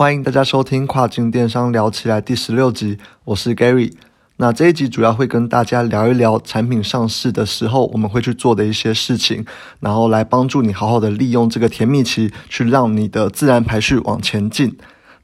[0.00, 3.92] 欢迎大家收听《跨境电商聊起来》第十六集，我是 Gary。
[4.38, 9.44] 那这一集主要会跟大家聊一聊产品上市的时候我们会去做的一些事情，
[9.80, 14.74] 然后来帮助你好好的利用这个甜蜜期，去让你的自然排序往前进。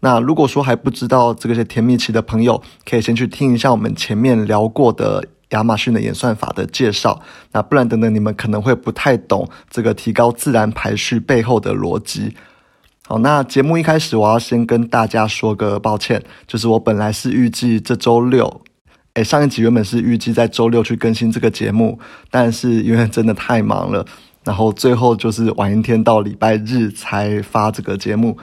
[0.01, 7.23] 那如果说还不知道这个些甜蜜期的朋友，可以先去听一下我们前面聊过的亚马逊的演算法的介绍。
[7.53, 12.37] 那不然等等你们可能会不太懂这个提高自然排序背后的逻辑。
[13.09, 18.61] 好，那节目一开始我要先跟大家说个抱歉，就是我本来是预计这周六，
[19.15, 22.01] 诶，上一集原本是预计在周六去更新这个节目，
[22.33, 24.05] 但是因为真的太忙了，
[24.43, 28.37] 然后最后就是晚一天到礼拜日才发这个节目。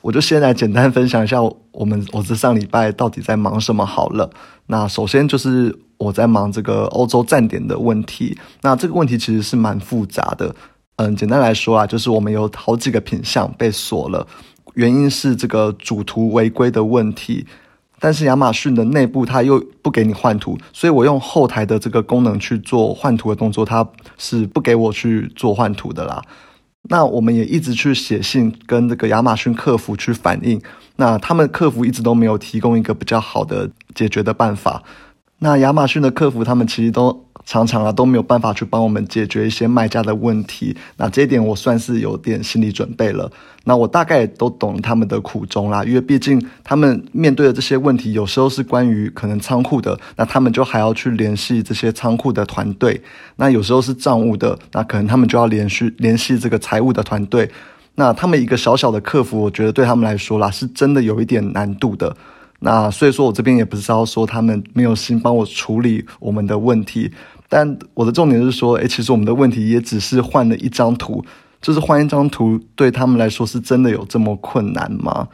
[0.00, 4.28] 我就先来简单分享一下我们我这上礼拜到底在忙什么好了。
[4.66, 10.52] 那首先就是我在忙这个欧洲站点的问题，那这个问题其实是蛮复杂的。
[11.00, 14.26] 嗯，简单来说啊，就是我们有好几个品项被锁了，
[14.74, 17.46] 原因是这个主图违规的问题。
[17.98, 23.86] 但是亚马逊的内部它又不给你换图，所以我用后台的这个功能去做换图的动作，它
[24.18, 26.22] 是不给我去做换图的啦。
[26.90, 30.60] 那我们也一直去写信跟这个亚马逊客服去反映，
[30.96, 34.82] 那他们客服一直都没有提供一个比较好的解决的办法。
[35.38, 37.24] 那亚马逊的客服他们其实都。
[37.44, 43.30] 常常啊都没有办法去帮我们解决一些卖家的问题，那这一点我算是有点心理准备了。
[43.64, 52.98] 那我大概都懂他们的苦衷啦，因为毕竟他们面对的这些问题，有时候是关于可能仓库的，那他们就还要去联系这些仓库的团队；
[53.36, 57.50] 那有时候是账务的，那可能他们就要连续联系这个财务的团队。
[57.96, 62.16] 那他们一个小小的客服，我觉得对他们来说啦，是真的有一点难度的。
[62.60, 67.10] 那所以说我这边也不是要说他们没有心帮我处理我们的问题，
[67.48, 71.24] 但我的重点是说，诶，其实我们的问题也只是换了一张图，
[71.60, 75.28] 就是换一张图对他们来说是真的有这么困难吗？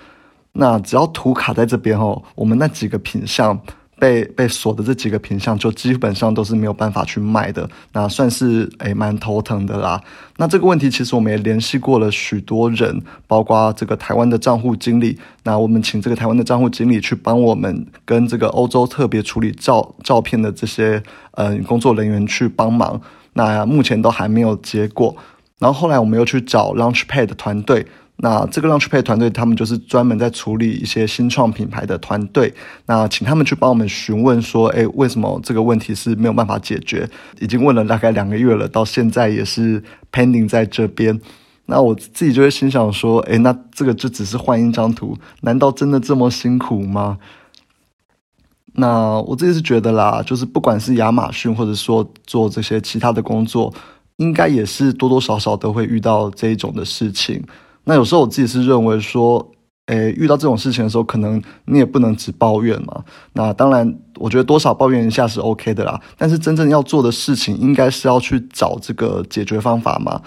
[0.52, 3.60] 那只要图卡在这边哦，我们那几个品相。
[3.98, 10.00] 被被锁的这几个品相，就基本上都是没有办法去卖的，那算是诶蛮头疼的啦。
[10.37, 15.19] 那这个问题其实我们也联系过了许多人，包括这个台湾的账户经理。
[15.44, 23.00] 那我们请这个台湾的账户经理去帮我们跟这个欧洲特别处理照照片的这些嗯工作人员去帮忙。
[23.32, 25.16] 那目前都还没有结果。
[25.59, 27.87] 然后后来我们又去找 Launchpad 团队。
[28.19, 32.53] 那这个 Launchpad 团队，他们就是专门在处理一些新创品牌的团队。
[32.87, 37.09] 那请他们去帮我们询问说，哎，为什么这个问题是没有办法解决？
[37.41, 41.21] 已经问了大概两个月了，到现在也是 pending 在这边。
[41.66, 47.19] 那我自己就会心想说，哎，那这个就只是换一张图，难道真的这么辛苦吗？
[48.75, 53.75] 那我自己是觉得啦，就是不管是亚马逊，或者说做这些其他的工作，
[54.16, 57.43] 应该也是多多少少都会遇到这一种的事情。
[57.88, 59.52] 那有时候我自己是认为说，
[59.86, 63.04] 诶，遇到这种事情的时候，可能你也不能只抱怨嘛。
[63.34, 66.00] 那当然，我觉得多少抱怨一下是 OK 的啦。
[66.19, 70.20] 但是真正要做的事情，应该是要去找这个解决方法嘛。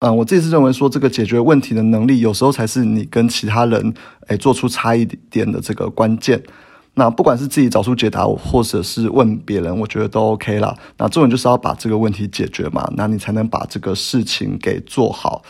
[0.00, 3.94] 嗯，我自己是认为说，这个解决问题的能力，有时候才是你跟其他人
[4.26, 6.42] 诶做出差异点的这个关键。
[6.94, 10.76] 那不管是自己找出解答，或者是问别人，我觉得都 OK 啦。
[10.98, 15.42] 那重点就是要把这个问题解决嘛，那你才能把这个事情给做好。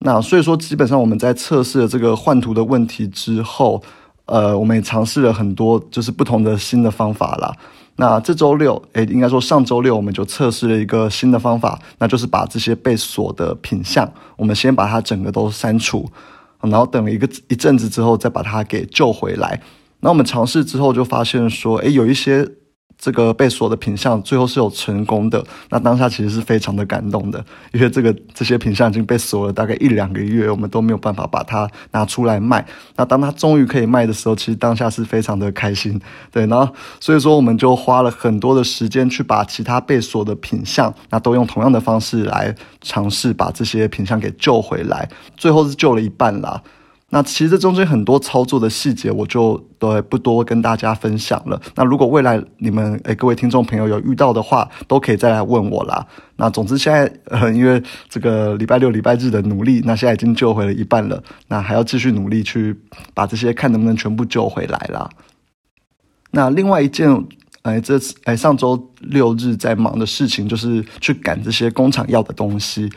[0.00, 3.82] 那所以说，基本上我们在测试了这个换图的问题之后，
[4.26, 7.54] 呃，我们也尝试了很多就是不同的新的方法啦。
[7.96, 16.06] 那这周六，诶，应该说上周六，我们就测试了一个新的方法，那就是把这些被锁的品相，我们先把它整个都删除，
[16.60, 19.60] 然后等了一个一阵子之后，再把它给救回来。
[20.00, 22.46] 那我们尝试之后就发现说，诶，有一些。
[23.04, 27.44] 这个被锁的品相最后是有成功的，那当下其实是非常的感动的，
[27.74, 32.64] 因为这个这些品相已经被锁了大概一两个月，我们都没有办法把它拿出来卖。
[32.96, 36.00] 那当它终于可以卖的时候，其实当下是非常的开心。
[36.32, 45.06] 对，然后所以说我们就花了很多的时间去把其他被锁的品相，那都用同样的方式来尝试把这些品相给救回来，
[45.36, 46.62] 最后是救了一半啦。
[47.14, 51.62] 那其实这中间很多操作的细节，我就都不多跟大家分享了。
[51.76, 56.04] 那如果未来你们诶各位听众朋友有遇到的话，都可以再来问我啦。
[56.34, 62.76] 那总之现在呃因为这个礼拜六礼拜日的努力，那现在已经救回了一半了，那还要继续努力去
[63.14, 65.08] 把这些看能不能全部救回来啦。
[66.32, 67.08] 那另外一件
[67.62, 72.90] 哎这次哎上周六日在忙的事情，就是去赶这些工厂要的东西。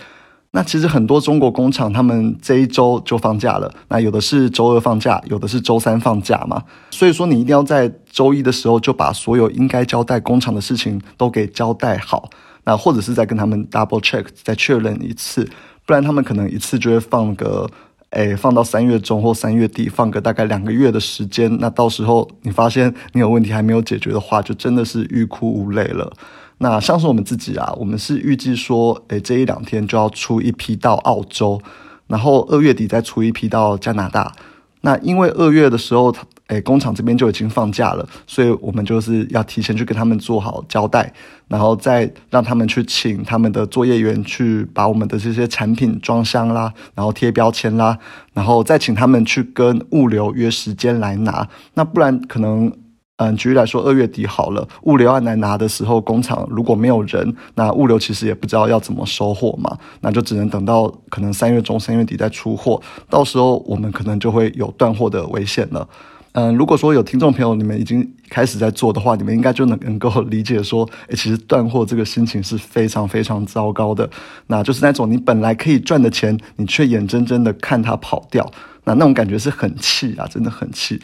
[0.52, 3.72] 那其实很多中国工厂，他们这一周就放假了。
[3.90, 6.64] 那有的是周二放假，有的是周三放假嘛。
[6.90, 12.30] 所以说，你一定要在周一的时候就把所有应该交代工厂的事情都给交代好。
[12.64, 15.48] 那或者是再跟他们 double check，再确认一次，
[15.86, 17.70] 不然他们可能一次就会放个
[18.10, 21.56] 哎，放到三月中或三月底，放个大概两个月的时间。
[21.60, 26.12] 那到时候你发现你有问题还没有解决的话，就真的是欲哭无泪了。
[26.60, 31.62] 那像是我们自己啊，我们是预计说，哎，这一两天就要出一批到澳洲，
[32.08, 34.34] 然后二月底再出一批到加拿大。
[34.82, 36.16] 那因为二月的时候，
[36.48, 41.12] 诶，工厂这边就已经放假了，所以我们就是要提前去跟他们做好交代，
[41.48, 47.98] 然后再让他们去请他们的作业员去把我们的这些产品装箱啦，然后贴标签啦，
[48.34, 51.48] 然后再请他们去跟物流约时间来拿。
[51.74, 52.72] 那不然可能，
[53.18, 62.80] 嗯，举例来说，二月底好了，物流要来拿的时候，工厂如果没有人，那物流其实也不知道要怎么收货嘛，那就只能等到可能三月中、三月底再出货，
[63.10, 65.90] 到时候我们可能就会有断货的危险了。
[66.34, 74.08] 嗯，如果说有听众朋友你们已经开始在做的话，你们应该就能能够理解说，诶，其实断货这个心情是非常非常糟糕的。
[74.46, 78.48] 那就是那种你本来可以赚的钱，你却眼睁睁的看它跑掉，
[78.84, 81.02] 那那种感觉是很气啊，真的很气。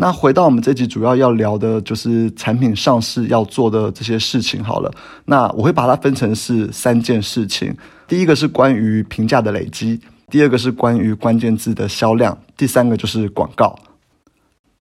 [0.00, 4.88] 那回到我们这集主要要聊的就是产品上市要做的这些事情好了。
[5.24, 10.00] 那我会把它分成是三件事情，第一个是关于评价的累积，
[10.30, 13.76] 第二个是关于关键字的销量，第三个就是广告。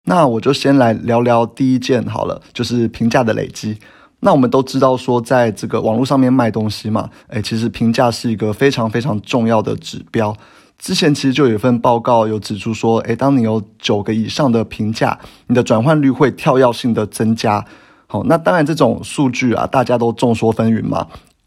[0.04, 3.78] 那我就先来聊聊第一件好了，就是评价的累积。
[4.20, 10.36] 那我们都知道说，在这个网络上面卖东西嘛，诶，其实评价是一个非常非常重要的指标。
[10.78, 17.64] 之前其实就有一份报告有指出说，诶，当你有九个以上的评价，你的转换率会跳跃性的增加。
[18.06, 21.06] 好，那当然这种数据啊，大家都众说纷纭嘛。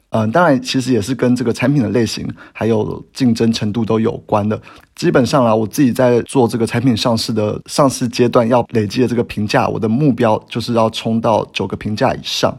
[0.10, 4.60] 嗯，当然，其实也是跟这个产品的类型还有竞争程度都有关的。
[4.96, 12.58] 基本上啊，我自己在做这个产品上市的上市阶段，要累积的这个评价，我的目标就是要冲到九个评价以上。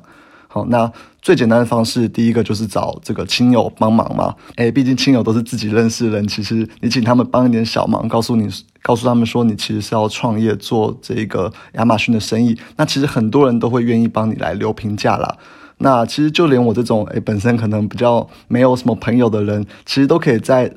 [0.52, 0.91] 好，那
[1.23, 4.35] 最简单的方式，第一个就是找这个亲友帮忙嘛。
[4.56, 8.49] 诶，毕竟亲友都是自己认识的人，其实你请他们帮一点小忙，告诉你，
[8.82, 15.37] 告诉他们说你其实是要创业做这个亚马逊的生意，那其实很多人都会愿意帮你来留评价啦。
[15.79, 20.69] 那其实就连我这种诶本身可能比较没有什么朋友的人，其实都可以在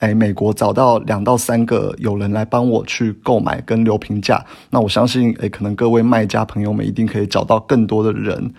[0.00, 4.44] 诶美国找到两到三个有人来帮我去购买跟留评价。
[4.68, 8.52] 那我相信诶可能各位卖家朋友们一定可以找到更多的人。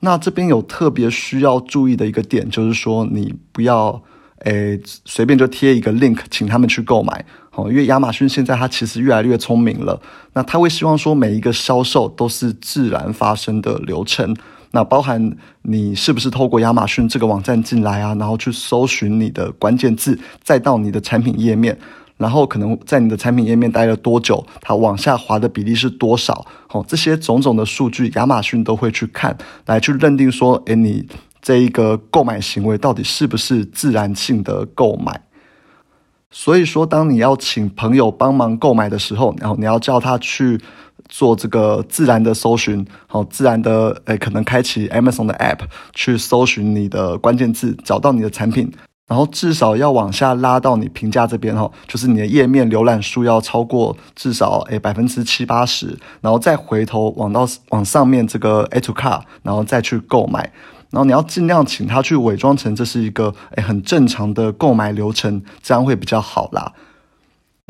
[0.00, 4.02] 那这边有特别需要注意的一个点，就是说你不要
[4.44, 10.00] 诶随便就贴一个 link 请他们去购买，好，因为亚马逊现在它其实越来越聪明了，
[10.32, 14.34] 那他会希望说每一个销售都是自然发生的流程。
[14.72, 21.76] 那包含你是不是透过亚马逊这个网站进来啊，然后去搜寻你的关键字，再到你的产品页面，
[22.20, 26.46] 然后可能在你的产品页面待了多久，它往下滑的比例是多少？
[26.68, 31.08] 哦，这些种种的数据，亚马逊都会去看，来去认定说，诶，你
[31.40, 35.20] 这一个购买行为到底是不是自然性的购买？
[36.30, 40.60] 所以说，当你要请朋友帮忙购买的时候，然后你要叫他去。
[41.08, 45.58] 做这个自然的搜寻，好，自然的，诶，可能开启 Amazon 的 App
[45.92, 48.70] 去搜寻你的关键字，找到你的产品，
[49.10, 60.52] 然后至少要往下拉到你评价这边，哈，就是你的页面浏览数要超过至少诶百分之七八十，然后再回头往到往上面这个 A to card，然后再去购买，
[60.90, 66.72] 然后你要尽量请他去伪装成这是一个诶很正常的购买流程，这样会比较好啦。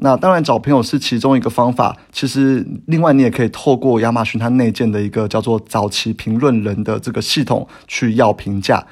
[0.02, 1.96] 那当然，找朋友是其中一个方法。
[2.12, 8.86] 其实，另外你也可以透过亚马逊它内建的一个叫做“早期评论人”的这个系统去要评价。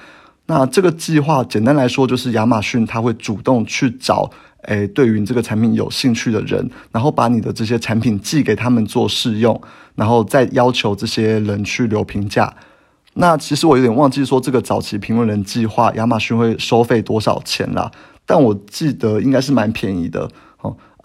[0.48, 4.30] 那这个计划简单来说，就是亚马逊它会主动去找，
[4.62, 9.60] 诶，对于你这个产品有兴趣的人，然后把你的这些产品寄给他们做试用，
[9.94, 12.52] 然后再要求这些人去留评价。
[13.12, 17.90] 那其实我有点忘记说，这个早期评论人计划，亚马逊会收费多少钱啦？
[18.24, 20.30] 但我记得应该是蛮便宜的。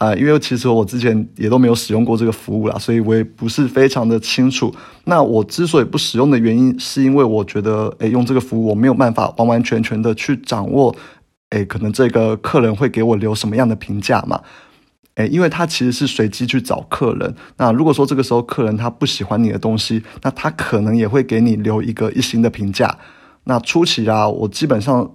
[0.03, 4.73] 啊，因为其实我之前也都没有使用过这个服务啦，所以我也不是非常的清楚。
[5.05, 10.93] 那我之所以不使用的原因，是因为我觉得，诶，用这个服务我没有办法完完全全的去掌握，
[11.51, 14.41] 诶，可能这个客人会给我留什么样的评价嘛？
[15.15, 17.33] 诶，因为他其实是随机去找客人。
[17.55, 22.97] 那如果说这个时候客人他不喜欢你的东西，那他可能也会给你留一个一星的评价。
[23.45, 25.09] 那初期啊，我基本上。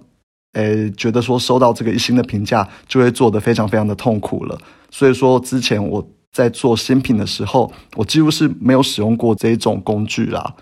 [0.53, 4.57] 诶，觉得说收到这个一星的评价，就会做得非常非常的痛苦了。
[4.89, 10.55] 所以说，之前我在做新品的时候，我几乎是没有使用过这一种工具啦。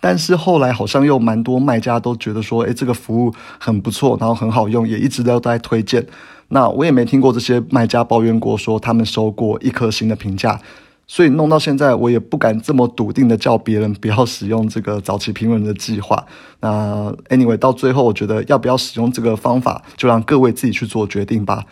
[0.00, 6.06] 但是后来好像又蛮多卖家都觉得说，诶，这个服务很不错，然后很好用，也一直都在推荐。
[6.48, 10.60] 那我也没听过这些卖家抱怨过，说他们收过一颗星的评价。
[11.06, 16.24] 所以弄到现在，我也不敢这么笃定的叫别人不要使用这个早期评论的计划。
[16.60, 21.64] 那 anyway，到最后我觉得要不要使用这个方法，就让各位自己去做决定吧。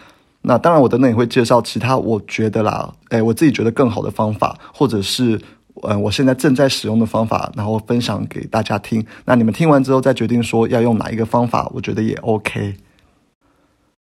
[0.43, 5.41] 那当然，我等等也会介绍其他我觉得啦，诶，我自己觉得更好的方法，或者是，
[5.83, 9.07] 嗯，我现在正在使用的方法，然后分享给大家听。
[9.25, 12.75] 那你们听完之后再决定说要用哪一个方法，我觉得也 OK。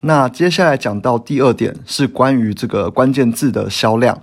[0.01, 4.21] 那接下来讲到第二点是关于这个关键字的销量。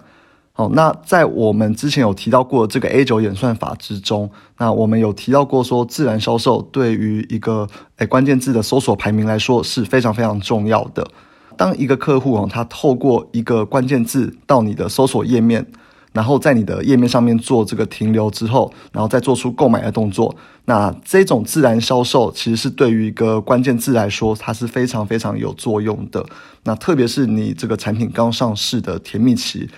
[0.54, 7.68] 好，那在我们之前有提到过这个 A 九演算法之中，那我们有提到过说自然销售对于一个
[7.98, 11.08] 诶关键字的搜索排名来说是非常非常重要的。
[11.56, 15.66] 当一个客户哦，他透过一个关键字到你的搜索页面，
[16.12, 26.26] 然后在你的页面上面做这个停留之后，然后再做出购买的动作，那这种自然销售其实是对于一个关键字来说，它是非常非常有作用的。
[26.64, 29.70] 那特别是你这个产品刚上市的甜蜜期，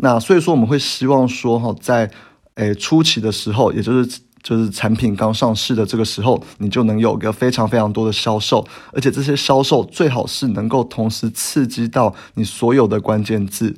[0.00, 2.10] 那所以说我们会希望说哈，在
[2.54, 4.20] 诶初期的时候，也就是。
[4.40, 13.74] 就是产品刚上市的这个时候，你就能有个非常非常多的销售，而且这些销售最好是能够同时刺激到你所有的关键字。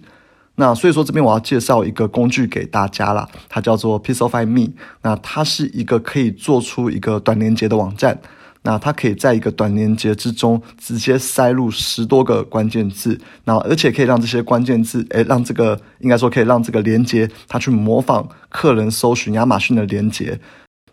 [0.56, 4.72] 那所以说这边我要介绍一个工具给大家啦，它叫做 Pixelify Me。
[5.00, 8.20] 那它是一个可以做出一个短连接的网站。
[8.62, 20.38] 那它可以在一个短连接之中直接塞入十多个关键字，那而且可以让这些关键字，诶，让这个应该说可以让这个连接它去模仿客人搜寻亚马逊的连接，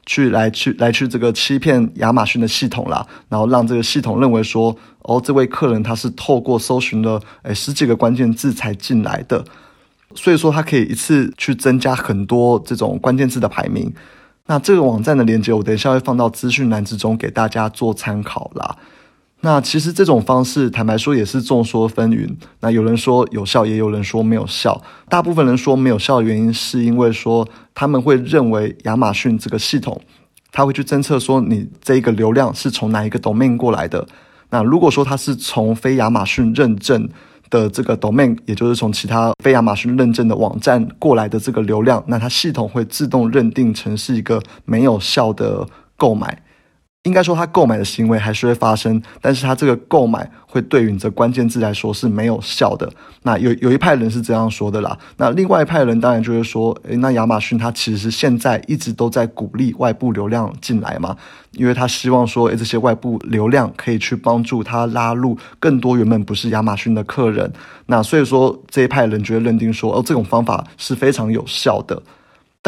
[0.05, 9.43] 去来去来去这个欺骗亚马逊的系统啦，然后让这个系统认为说，哦，这位客人他是透过搜寻了诶十几个关键字才进来的，
[10.15, 13.93] 所以说它可以一次去增加很多这种关键字的排名。
[14.47, 18.75] 那这个网站的链接，我等一下会放到资讯栏之中给大家做参考啦。
[19.41, 22.27] 那其实这种方式，坦白说也是众说纷纭。
[22.61, 24.81] 那有人说有效，也有人说没有效。
[25.07, 30.01] 大部分人说没有效的原因，是因为说他们会认为亚马逊这个系统，
[30.51, 34.07] 他会去侦测说你这个流量是从哪一个 domain 过来的。
[34.49, 37.07] 那如果说它是从非亚马逊认证，
[37.49, 46.41] 的这个 domain，也就是从其他非亚马逊认证的网站过来的这个流量，那它系统会自动认定成是一个没有效的购买。
[47.07, 52.87] 应该说，他购买的行为还是会发生，但是他这个购买会对于你这关键字来说是没有效的。
[53.23, 54.97] 那有有一派人是这样说的啦。
[55.15, 61.15] 那另外一派人当然就是说，诶，那亚马逊它其实现在一直都在鼓励外部流量进来嘛，
[61.53, 67.51] 因为他希望说，诶，这些外部流量可以去帮助他拉入更多原本不是亚马逊的客人。
[67.85, 72.01] 那所以说这一派人就会认定说，哦，这种方法是非常有效的。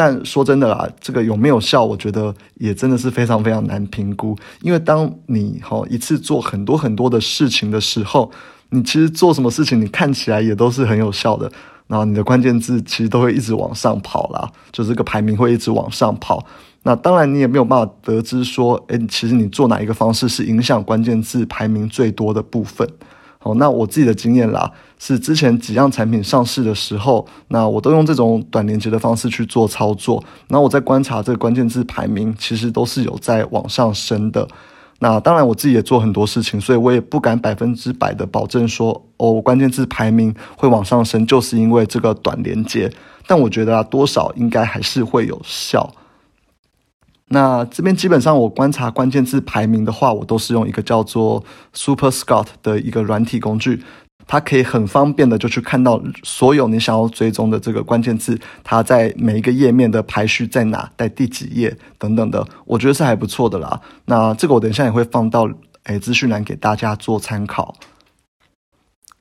[0.02, 4.34] 但说真的啦，这个有没有效，我觉得也真的是非常非常难评估。
[4.62, 8.32] 因为当你哈一次做很多很多的事情的时候，
[8.70, 11.52] 你其实做什么事情，你看起来也都是很有效的。
[11.86, 16.42] 然后你的关键字其实都会一直往上跑啦，就这个排名会一直往上跑。
[16.84, 22.88] 那当然你也没有办法得知说，诶，其实你做哪一个方式是影响关键字排名最多的部分。
[23.42, 30.22] 好，那我自己的经验啦，是之前几样产品上市的时候，那我都用这种短连接的方式去做操作。
[30.48, 34.46] 那我在观察这个关键字排名，其实都是有在往上升的。
[34.98, 42.92] 那当然我自己也做很多事情，所以我也不敢百分之百的保证说，哦，关键字排名会往上升，就是因为这个短连接。
[43.26, 45.90] 但我觉得啊，多少应该还是会有效。
[47.32, 53.84] 那这边基本上我观察关键字排名的话，我都是用一个叫做 Super Scout 的一个软体工具，
[54.26, 63.80] 它可以很方便的就去看到所有你想要追踪的这个关键字，它在每一个页面的排序在哪，在第几页等等的，我觉得是还不错的啦。
[64.06, 65.48] 那这个我等一下也会放到
[65.84, 67.76] 诶资讯栏给大家做参考。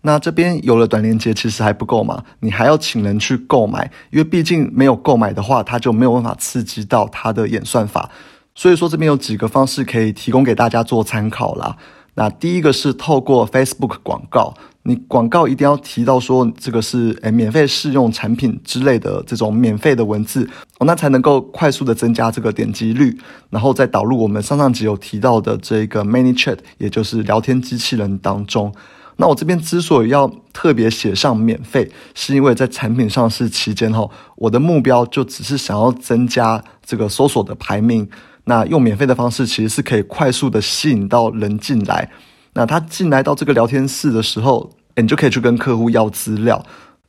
[0.01, 2.24] 那这边有了短链接，其实还不够嘛？
[2.39, 8.10] 你还要请人去购买，因为毕竟没有购买的话，它就没有办法刺激到它的演算法。
[8.56, 11.75] 所以说这边有几个方式可以提供给大家做参考啦。
[12.15, 14.53] 那第一个是透过 Facebook 广告，
[14.84, 23.18] 你广告一定要提到说这个是诶免费试用产品之类的这种免费的文字，哦，那才能够快速的增加这个点击率，
[23.50, 28.74] 然后再导入我们上上集有提到的这个 ManyChat，也就是聊天机器人当中。
[29.22, 38.10] 那我这边之所以要特别写上免费，是因为在产品上市期间哈，我的目标就只是想要增加这个搜索的排名。
[38.46, 42.10] 那用免费的方式，其实是可以快速的吸引到人进来。
[42.54, 46.66] 那他进来到这个聊天室的时候，你就可以去跟客户要资料，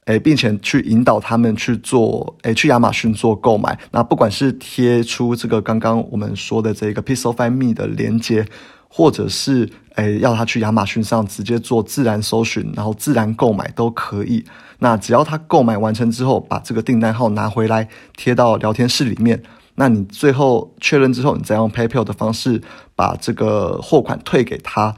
[0.07, 3.79] 诶，并且去引导他们去做，诶，去亚马逊做购买。
[3.93, 8.45] 那不管是贴出这个刚刚我们说的这个 Pixelify Me 的连接。
[8.92, 14.44] 或者是诶，要他去亚马逊上直接做自然搜寻，然后自然购买都可以。
[14.80, 19.40] 那只要他购买完成之后，把这个订单号拿回来贴到聊天室里面，
[19.76, 22.61] 那你最后确认之后，你再用 PayPal 的方式
[22.97, 24.94] 把这个货款退给他。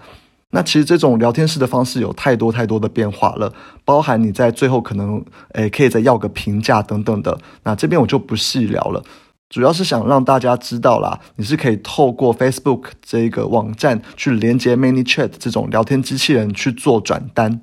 [0.54, 3.52] 那其实这种聊天室的方式有太多太多的变化了，
[3.84, 7.38] 包含你在最后可能诶可以再要个评价等等的。
[7.64, 9.02] 那这边我就不细聊了，
[9.52, 17.60] 主要是想让大家知道啦，你是可以透过 Facebook 这个网站去连接 ManyChat 这种聊天机器人去做转单。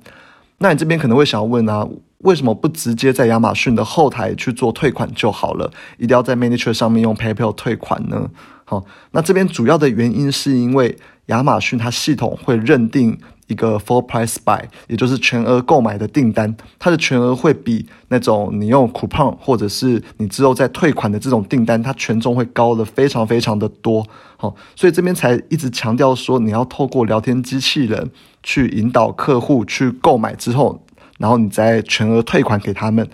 [0.58, 1.84] 那你这边可能会想要问啊，
[2.18, 5.68] 为什么不直接在亚马逊的后台去做退款就好了，
[5.98, 8.30] 一定要在 ManyChat 上面用 PayPal 退款呢？
[8.64, 13.18] 好，那这边主要的原因是因为亚马逊它系统会认定
[13.50, 24.06] 一个 full price buy，也就是全额购买的订单，它的全额会比那种你用 coupon 或者是你之后再退款的这种订单，它权重会高的非常非常的多。
[24.36, 28.10] 好，所以这边才一直强调说，你要透过聊天机器人
[28.42, 30.80] 去引导客户去购买之后，
[31.18, 33.06] 然后你再全额退款给他们。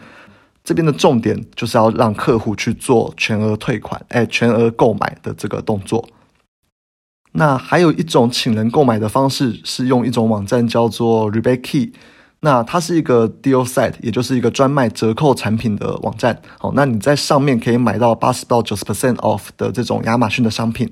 [0.63, 6.07] 这边的重点就是要让客户去做全额退款，哎，全额购买的这个动作。
[7.37, 11.93] 那还有一种请人购买的方式是用一种网站叫做 Rebate Key，
[12.41, 16.41] 那它是一个 deal site，也就是一个专卖折扣产品的网站。
[16.59, 20.91] 好，那你在上面可以买到八十到九十 percent off 的这种亚马逊的商品。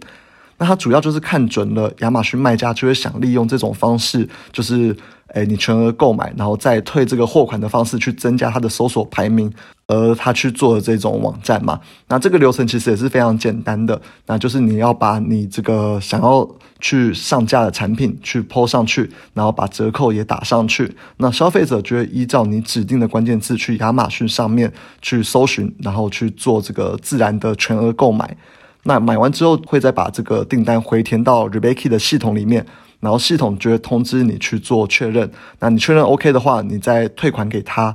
[0.59, 4.97] 那它主要就是看准了亚马逊卖家就会想利用这种方式，就是。
[5.29, 9.53] 哎，你全额购买，然后再退这个货款的方式去增加它的搜索排名，
[9.87, 16.49] 而他去做的这种网站嘛，那这个流程其实也是非常简单的，那就是你要把你这个想要
[16.81, 24.73] 去上架的产品去 PO 上去，然后把折扣也打上去，那消费者就会依照你指定的关键字去亚马逊上面
[25.03, 28.37] 去搜寻，然后去做这个自然的全额购买，
[28.85, 32.65] 那买完之后会再把这个订单回填到 Rebecca 的系统里面。
[33.01, 37.95] 然后系统就会通知你去做确认，那你确认 OK 的话，你再退款给他。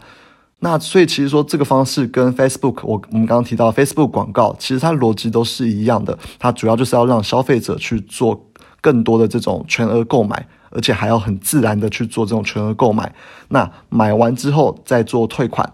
[0.61, 6.17] 那所以其实说这个方式跟 Facebook，我我们刚刚提到 Facebook 广告，其实它逻辑都是一样的。
[6.37, 8.45] 它主要就是要让消费者去做
[8.81, 13.13] 更多的这种全额购买，而且还要很自然的去做这种全额购买。
[13.47, 15.71] 那买完之后再做退款。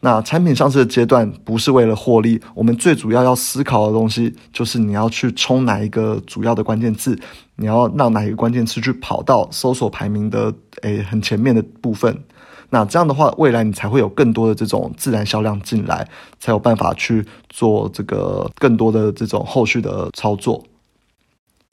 [0.00, 7.18] 那产品上市的阶段不是为了获利，我们最主要要思考的东西就是你要去冲哪一个主要的关键字，
[7.56, 12.14] 你要让哪一个关键词去跑到搜索排名的诶很前面的部分。
[12.70, 20.64] 那这样的话，未来你才会有更多的这种自然销量进来，才有办法去做这个更多的这种后续的操作。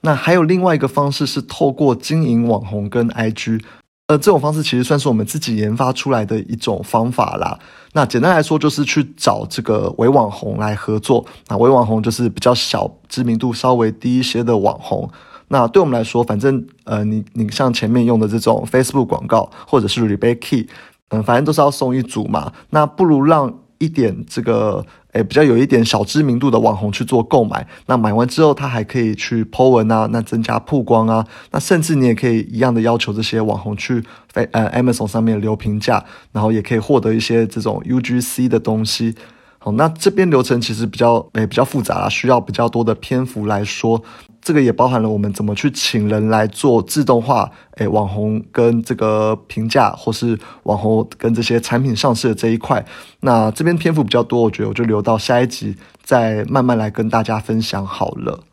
[0.02, 3.62] 那还有另外一个方式是透过经营网红跟 IG。
[4.08, 7.58] 呃，这种方式其实算是我们自己研发出来的一种方法啦。
[7.94, 11.26] 那简单来说，就是去找这个伪网红来合作。
[11.48, 15.10] 那伪网红就是比较小知名度、稍微低一些的网红。
[15.48, 20.68] 那对我们来说，反正呃，你你像前面用的这种 Facebook 广告，或者是 Rebate Key，
[21.10, 22.52] 嗯，反正都是要送一组嘛。
[22.70, 24.86] 那不如让一点这个。
[25.14, 39.14] 诶，比较有一点小知名度的网红去做购买，那买完之后，他还可以去 Po 文啊，那增加曝光啊，那甚至你也可以一样的要求这些网红去在呃 Amazon 上面留评价，然后也可以获得一些这种 UGC 的东西。
[39.60, 44.02] 好，那这边流程其实比较诶比较复杂啦，需要比较多的篇幅来说。
[44.44, 52.86] 这个也包含了我们怎么去请人来做自动化，诶，网红跟这个评价，或是网红跟这些产品上市的这一块。
[53.22, 58.44] 那这边篇幅比较多，我觉得我就留到下一集再慢慢来跟大家分享好了。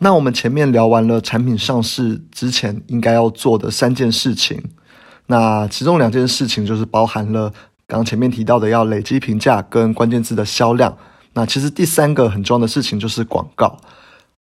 [0.00, 4.60] 那我们前面聊完了产品上市之前应该要做的三件事情，
[5.26, 7.52] 那其中两件事情就是包含了
[7.86, 10.98] 刚前面提到的要累积评价跟关键字的销量。
[11.34, 13.78] 那其实第三个很重要的事情就是广告。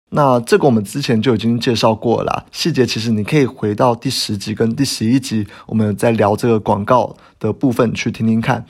[0.10, 8.66] 那这个我们之前就已经介绍过了，细节其实你可以回到第十集跟第十一集，我们在聊这个广告的部分去听听看。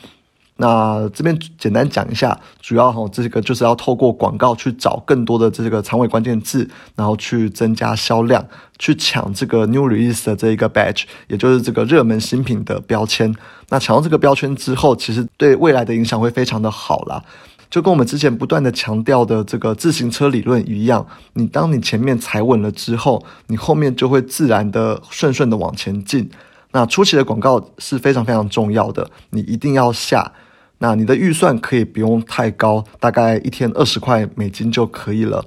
[0.62, 8.46] 那这边简单讲一下，主要哈这个就是要透过广告去找更多的这个长尾关键字，然后去增加销量，
[8.78, 13.34] 去抢这个 new release 的这一个 badge，也就是这个热门新品的标签。
[13.70, 17.24] 那抢到这个标签之后，其实对未来的影响会非常的好啦。
[17.70, 26.30] 就跟我们之前不断的强调的这个自行车理论一样，你当你前面踩稳了之后，你后面就会自然的顺顺的往前进。
[26.72, 30.32] 那初期的广告是非常非常重要的，你一定要下。
[30.80, 35.44] 那你的预算可以不用太高，大概一天二十块美金就可以了。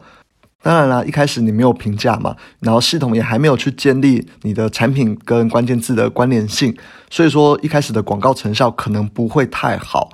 [0.62, 6.76] 当然啦，一开始你没有评价嘛，然后系统也还没有去建立你的产品跟关键字的关联性，
[7.10, 10.10] 所以说一开始的广告成效可能不会太好。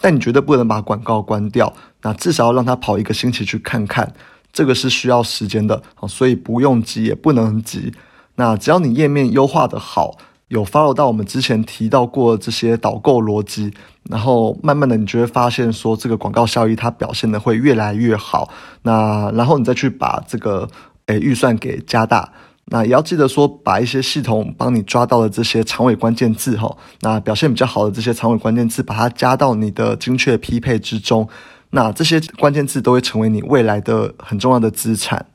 [0.00, 4.12] 但你绝对不能把广告关掉，那至少要让他跑一个星期去看看，
[4.52, 7.92] 这个是需要时间的所以不用急也不能急。
[8.36, 10.16] 那只要你页面优化的好，
[10.48, 13.72] 有 follow 到我们之前提到过这些导购逻辑，
[14.04, 18.48] 然后慢慢的你就会发现说这个广告效益它表现的会越来越好。
[18.82, 20.68] 那然后你再去把这个
[21.06, 22.32] 诶预算给加大。
[22.72, 31.28] 那也要记得说，把一些系统帮你抓到的这些长尾关键字哈，那表现比较好的这些长尾关键字，把它加到你的精确匹配之中。
[31.70, 35.26] 那这些关键字都会成为你未来的很重要的资产。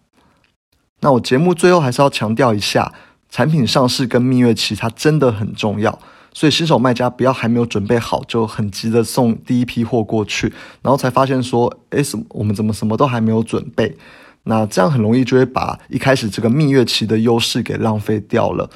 [1.02, 2.93] 那我节目最后还是要强调一下，
[3.30, 6.00] 产品上市跟蜜月期它真的很重要，
[6.34, 13.98] 所以新手卖家不要还没有准备好就很急的送第一批货过去，然后才发现说，诶，什我们怎么什么都还没有准备。
[14.45, 18.69] 那这样很容易就会把一开始这个蜜月期的优势给浪费掉了，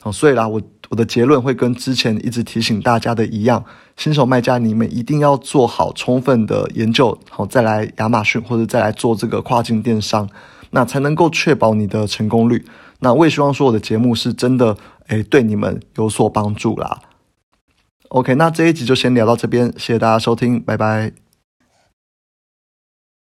[0.00, 3.64] 好，所以啦，我我的结论会跟之前一直提醒大家的一样，
[3.96, 10.28] 新手卖家你们一定要做好充分的研究，好再来亚马逊或者再来做这个跨境电商，
[10.70, 12.64] 那才能够确保你的成功率。
[13.00, 14.76] 那我也希望说我的节目是真的，
[15.08, 17.00] 诶，对你们有所帮助啦。
[18.08, 21.25] OK，那这一集就先聊到这边，谢谢大家收听，拜拜。